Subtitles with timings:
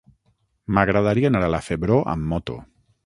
[0.77, 2.57] M'agradaria anar a la Febró amb moto.